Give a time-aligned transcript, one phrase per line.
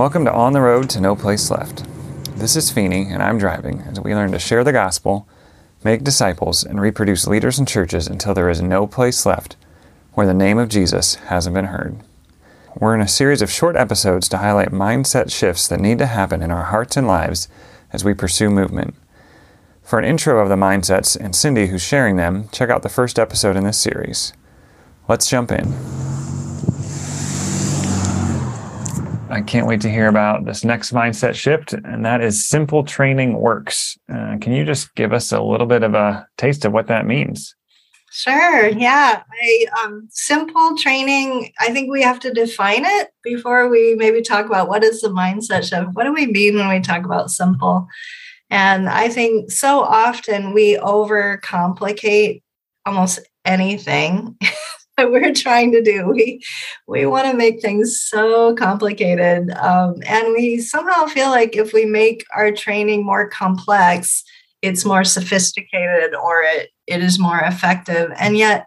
[0.00, 1.84] Welcome to On the Road to No Place Left.
[2.34, 5.28] This is Feeney, and I'm driving as we learn to share the gospel,
[5.84, 9.56] make disciples, and reproduce leaders and churches until there is no place left
[10.14, 11.98] where the name of Jesus hasn't been heard.
[12.74, 16.40] We're in a series of short episodes to highlight mindset shifts that need to happen
[16.40, 17.48] in our hearts and lives
[17.92, 18.94] as we pursue movement.
[19.82, 23.18] For an intro of the mindsets and Cindy who's sharing them, check out the first
[23.18, 24.32] episode in this series.
[25.08, 25.74] Let's jump in.
[29.30, 33.34] I can't wait to hear about this next mindset shift, and that is simple training
[33.34, 33.96] works.
[34.12, 37.06] Uh, can you just give us a little bit of a taste of what that
[37.06, 37.54] means?
[38.12, 38.66] Sure.
[38.66, 39.22] Yeah.
[39.40, 44.46] I, um, simple training, I think we have to define it before we maybe talk
[44.46, 45.90] about what is the mindset shift.
[45.92, 47.86] What do we mean when we talk about simple?
[48.50, 52.42] And I think so often we overcomplicate
[52.84, 54.36] almost anything
[55.08, 56.08] we're trying to do.
[56.08, 56.40] We
[56.86, 61.84] we want to make things so complicated, um, and we somehow feel like if we
[61.84, 64.22] make our training more complex,
[64.62, 68.10] it's more sophisticated or it, it is more effective.
[68.18, 68.66] And yet,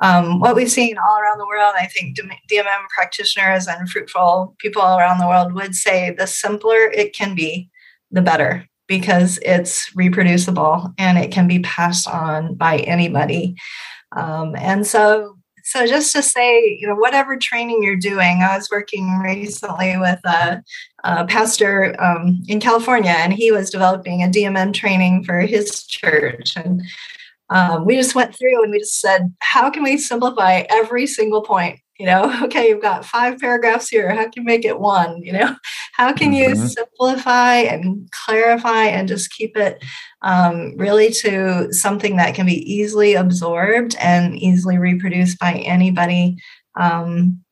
[0.00, 2.18] um, what we've seen all around the world, I think
[2.50, 7.34] DMM practitioners and fruitful people all around the world would say the simpler it can
[7.34, 7.70] be,
[8.10, 13.54] the better because it's reproducible and it can be passed on by anybody.
[14.16, 15.38] Um, and so
[15.70, 20.18] so just to say, you know, whatever training you're doing, I was working recently with
[20.24, 20.64] a,
[21.04, 26.56] a pastor um, in California, and he was developing a DMM training for his church,
[26.56, 26.82] and
[27.50, 31.42] um, we just went through and we just said, how can we simplify every single
[31.42, 31.78] point?
[32.00, 34.08] You know, okay, you've got five paragraphs here.
[34.08, 35.22] How can you make it one?
[35.22, 35.56] You know,
[35.92, 36.66] how can you mm-hmm.
[36.66, 39.84] simplify and clarify and just keep it
[40.22, 46.38] um, really to something that can be easily absorbed and easily reproduced by anybody?
[46.74, 47.44] Um,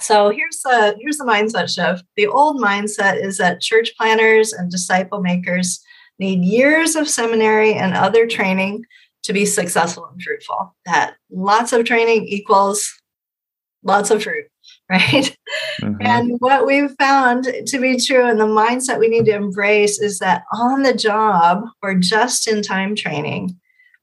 [0.00, 2.04] so here's the here's the mindset shift.
[2.16, 5.78] The old mindset is that church planters and disciple makers
[6.18, 8.84] need years of seminary and other training
[9.24, 10.74] to be successful and fruitful.
[10.86, 12.90] That lots of training equals
[13.84, 14.46] lots of fruit,
[14.90, 15.36] right?
[15.80, 15.96] Mm-hmm.
[16.00, 20.18] And what we've found to be true and the mindset we need to embrace is
[20.18, 23.56] that on the job or just in time training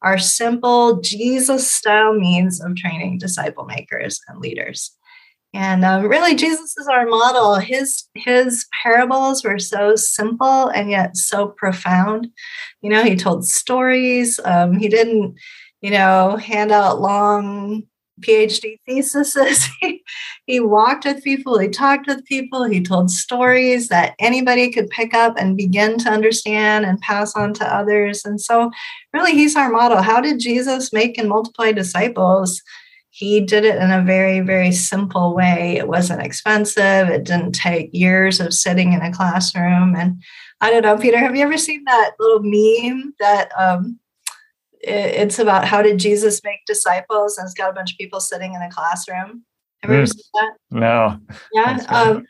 [0.03, 4.91] are simple Jesus style means of training disciple makers and leaders.
[5.53, 7.55] And um, really, Jesus is our model.
[7.55, 12.29] His his parables were so simple and yet so profound.
[12.81, 14.39] You know, he told stories.
[14.45, 15.35] Um, he didn't,
[15.81, 17.83] you know, hand out long
[18.21, 19.67] PhD theses.
[19.81, 20.03] he,
[20.45, 21.59] he walked with people.
[21.59, 22.63] He talked with people.
[22.63, 27.53] He told stories that anybody could pick up and begin to understand and pass on
[27.55, 28.23] to others.
[28.25, 28.71] And so,
[29.13, 30.01] really, he's our model.
[30.01, 32.61] How did Jesus make and multiply disciples?
[33.11, 35.75] he did it in a very, very simple way.
[35.77, 37.09] It wasn't expensive.
[37.09, 39.95] It didn't take years of sitting in a classroom.
[39.95, 40.23] And
[40.61, 43.99] I don't know, Peter, have you ever seen that little meme that um,
[44.83, 47.37] it's about how did Jesus make disciples?
[47.37, 49.43] And it's got a bunch of people sitting in a classroom.
[49.81, 49.99] Have you mm.
[49.99, 50.53] ever seen that?
[50.71, 51.19] No.
[51.53, 51.85] Yeah.
[51.89, 52.25] Um,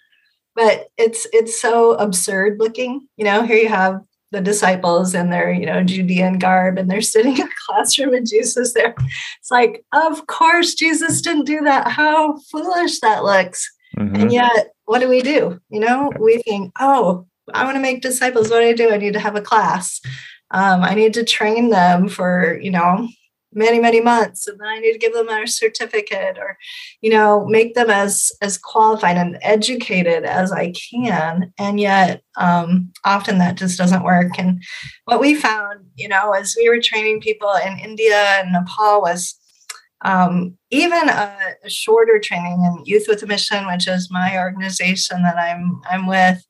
[0.55, 3.07] but it's it's so absurd looking.
[3.17, 4.01] You know, here you have
[4.31, 8.27] the disciples in their, you know, Judean garb and they're sitting in a classroom and
[8.27, 8.95] Jesus there.
[9.39, 11.89] It's like, of course, Jesus didn't do that.
[11.89, 13.69] How foolish that looks.
[13.97, 14.15] Mm-hmm.
[14.15, 15.59] And yet, what do we do?
[15.69, 18.49] You know, we think, oh, I want to make disciples.
[18.49, 18.91] What do I do?
[18.91, 19.99] I need to have a class.
[20.51, 23.07] Um, I need to train them for, you know,
[23.53, 26.57] many many months and then i need to give them a certificate or
[27.01, 31.51] you know make them as as qualified and educated as i can.
[31.57, 34.39] And yet um, often that just doesn't work.
[34.39, 34.63] And
[35.05, 39.35] what we found you know as we were training people in india and nepal was
[40.03, 45.21] um, even a, a shorter training in youth with a mission which is my organization
[45.23, 46.43] that i'm i'm with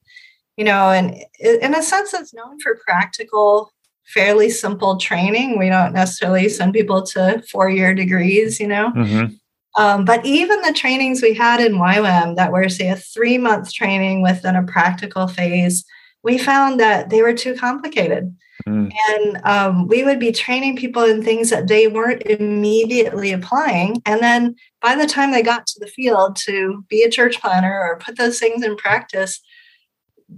[0.56, 3.72] you know and in a sense it's known for practical
[4.14, 5.58] fairly simple training.
[5.58, 8.92] We don't necessarily send people to four year degrees, you know.
[8.92, 9.34] Mm-hmm.
[9.81, 13.72] Um, but even the trainings we had in YWAM that were, say, a three month
[13.72, 15.86] training within a practical phase,
[16.24, 18.36] we found that they were too complicated.
[18.68, 18.92] Mm.
[19.10, 24.02] And um, we would be training people in things that they weren't immediately applying.
[24.06, 27.74] And then by the time they got to the field to be a church planter
[27.74, 29.42] or put those things in practice,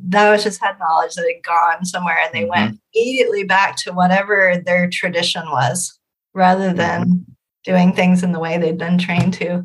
[0.02, 2.50] those just had knowledge that had gone somewhere and they mm-hmm.
[2.50, 6.00] went immediately back to whatever their tradition was
[6.34, 7.32] rather than mm-hmm.
[7.64, 9.64] doing things in the way they'd been trained to.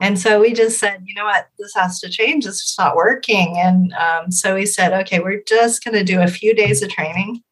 [0.00, 2.46] And so we just said, you know what, this has to change.
[2.46, 3.56] It's is not working.
[3.58, 6.90] And um, so we said, okay, we're just going to do a few days of
[6.90, 7.42] training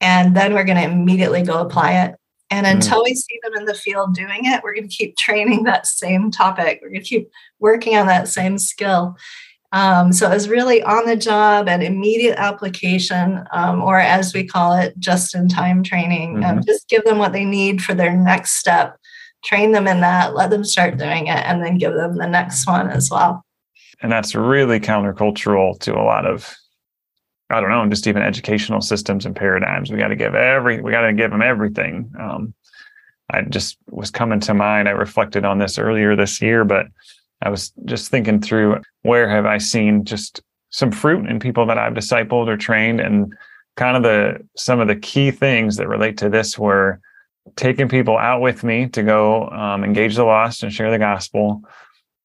[0.00, 2.14] and then we're going to immediately go apply it.
[2.50, 2.76] And mm-hmm.
[2.76, 3.04] until mm.
[3.04, 6.30] we see them in the field doing it, we're going to keep training that same
[6.30, 6.80] topic.
[6.82, 9.16] We're going to keep working on that same skill.
[9.74, 14.46] Um, so it was really on the job and immediate application, um, or as we
[14.46, 16.36] call it, just in time training.
[16.44, 16.60] Um, mm-hmm.
[16.64, 18.96] just give them what they need for their next step,
[19.44, 22.68] train them in that, let them start doing it, and then give them the next
[22.68, 23.44] one as well.
[24.00, 26.54] And that's really countercultural to a lot of,
[27.50, 29.90] I don't know, just even educational systems and paradigms.
[29.90, 32.12] We got to give every, we got to give them everything.
[32.16, 32.54] Um,
[33.28, 34.88] I just was coming to mind.
[34.88, 36.86] I reflected on this earlier this year, but
[37.44, 41.78] I was just thinking through where have I seen just some fruit in people that
[41.78, 43.32] I've discipled or trained and
[43.76, 47.00] kind of the some of the key things that relate to this were
[47.56, 51.60] taking people out with me to go um, engage the lost and share the gospel.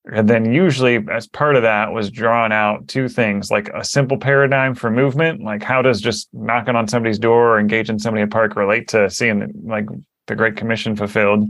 [0.06, 4.18] And then usually as part of that was drawn out two things like a simple
[4.18, 8.32] paradigm for movement like how does just knocking on somebody's door or engaging somebody at
[8.32, 9.86] park relate to seeing like
[10.28, 11.46] the great commission fulfilled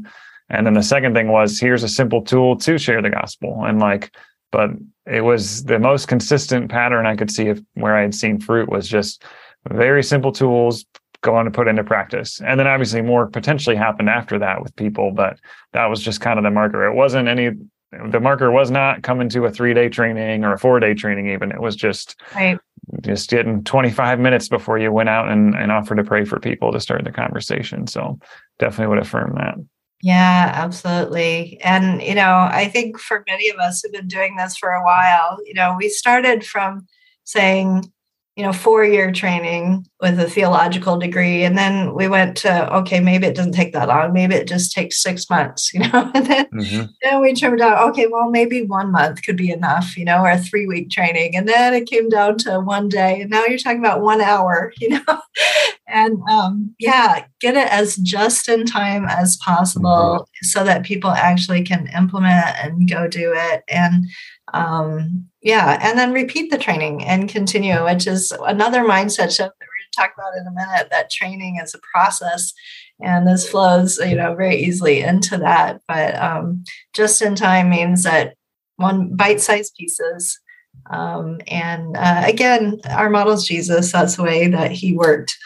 [0.49, 3.63] and then the second thing was here's a simple tool to share the gospel.
[3.63, 4.15] And like,
[4.51, 4.71] but
[5.05, 8.69] it was the most consistent pattern I could see of where I had seen fruit
[8.69, 9.23] was just
[9.69, 10.85] very simple tools
[11.21, 12.41] go on to put into practice.
[12.41, 15.39] And then obviously more potentially happened after that with people, but
[15.73, 16.85] that was just kind of the marker.
[16.85, 17.51] It wasn't any
[17.91, 21.29] the marker was not coming to a three day training or a four day training
[21.29, 21.51] even.
[21.51, 22.59] It was just right.
[23.01, 26.71] just getting 25 minutes before you went out and, and offered to pray for people
[26.71, 27.87] to start the conversation.
[27.87, 28.19] So
[28.59, 29.55] definitely would affirm that.
[30.01, 31.59] Yeah, absolutely.
[31.61, 34.83] And, you know, I think for many of us who've been doing this for a
[34.83, 36.87] while, you know, we started from
[37.25, 37.91] saying,
[38.39, 41.43] you know, four year training with a theological degree.
[41.43, 44.13] And then we went to, okay, maybe it doesn't take that long.
[44.13, 46.85] Maybe it just takes six months, you know, and then, mm-hmm.
[47.01, 50.29] then we trimmed down, okay, well, maybe one month could be enough, you know, or
[50.29, 51.35] a three week training.
[51.35, 53.19] And then it came down to one day.
[53.19, 55.19] And now you're talking about one hour, you know,
[55.89, 60.45] and um, yeah, get it as just in time as possible mm-hmm.
[60.45, 63.63] so that people actually can implement and go do it.
[63.67, 64.05] And
[64.53, 69.67] um, yeah, and then repeat the training and continue, which is another mindset shift that
[69.67, 70.89] we're going to talk about in a minute.
[70.91, 72.53] That training is a process,
[72.99, 75.81] and this flows, you know, very easily into that.
[75.87, 76.63] But um,
[76.93, 78.35] just in time means that
[78.75, 80.39] one bite-sized pieces.
[80.89, 83.91] Um, and uh, again, our model is Jesus.
[83.91, 85.37] That's the way that he worked.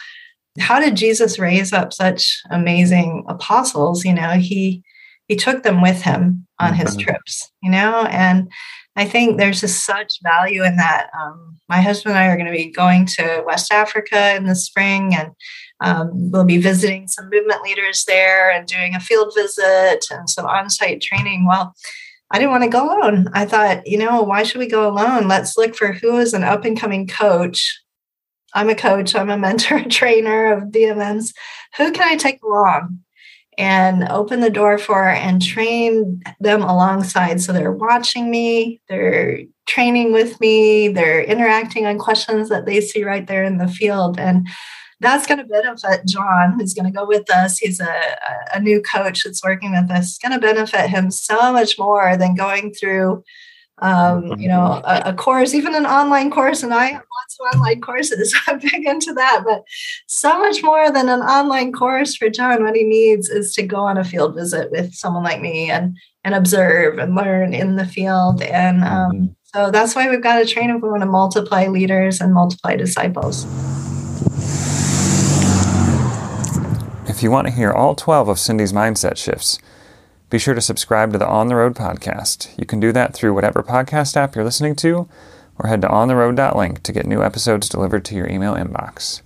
[0.58, 4.04] How did Jesus raise up such amazing apostles?
[4.04, 4.82] You know, he
[5.26, 7.00] he took them with him on his mm-hmm.
[7.00, 7.50] trips.
[7.62, 8.50] You know, and
[8.96, 11.08] I think there's just such value in that.
[11.18, 14.54] Um, my husband and I are going to be going to West Africa in the
[14.54, 15.32] spring, and
[15.80, 20.46] um, we'll be visiting some movement leaders there and doing a field visit and some
[20.46, 21.46] on site training.
[21.48, 21.74] Well,
[22.30, 23.28] I didn't want to go alone.
[23.32, 25.28] I thought, you know, why should we go alone?
[25.28, 27.80] Let's look for who is an up and coming coach.
[28.54, 31.34] I'm a coach, I'm a mentor, trainer of DMMs.
[31.76, 33.00] Who can I take along?
[33.58, 37.40] and open the door for and train them alongside.
[37.40, 43.04] So they're watching me, they're training with me, they're interacting on questions that they see
[43.04, 44.18] right there in the field.
[44.18, 44.48] And
[45.00, 47.58] that's going to benefit John, who's going to go with us.
[47.58, 48.00] He's a,
[48.54, 50.10] a new coach that's working with us.
[50.10, 53.22] It's going to benefit him so much more than going through
[53.78, 57.58] um, you know, a, a, course, even an online course, and I have lots of
[57.58, 58.34] online courses.
[58.46, 59.64] I'm big into that, but
[60.06, 62.62] so much more than an online course for John.
[62.62, 65.96] What he needs is to go on a field visit with someone like me and
[66.22, 68.42] and observe and learn in the field.
[68.42, 69.26] And um, mm-hmm.
[69.42, 72.76] so that's why we've got to train if we want to multiply leaders and multiply
[72.76, 73.44] disciples.
[77.08, 79.58] If you want to hear all 12 of Cindy's mindset shifts,
[80.34, 82.58] be sure to subscribe to the On the Road podcast.
[82.58, 85.08] You can do that through whatever podcast app you're listening to,
[85.60, 89.22] or head to ontheroad.link to get new episodes delivered to your email inbox.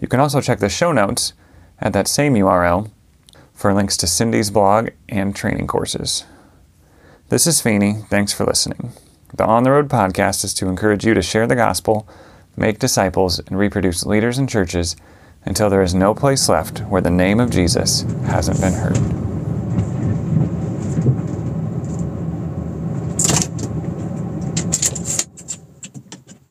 [0.00, 1.32] You can also check the show notes
[1.80, 2.88] at that same URL
[3.52, 6.24] for links to Cindy's blog and training courses.
[7.30, 7.94] This is Feeney.
[8.08, 8.92] Thanks for listening.
[9.34, 12.08] The On the Road podcast is to encourage you to share the gospel,
[12.56, 14.94] make disciples, and reproduce leaders and churches
[15.44, 19.27] until there is no place left where the name of Jesus hasn't been heard.